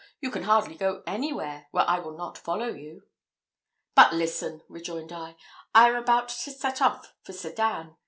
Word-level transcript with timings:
You 0.19 0.31
can 0.31 0.41
hardly 0.45 0.73
go 0.73 1.03
anywhere, 1.05 1.67
where 1.69 1.87
I 1.87 1.99
will 1.99 2.17
not 2.17 2.35
follow 2.35 2.69
you." 2.69 3.03
"But 3.93 4.13
listen," 4.13 4.63
rejoined 4.67 5.11
I 5.11 5.35
"I 5.75 5.89
am 5.89 5.95
about 5.95 6.29
to 6.29 6.49
set 6.51 6.81
off 6.81 7.13
for 7.21 7.33
Sedan. 7.33 7.95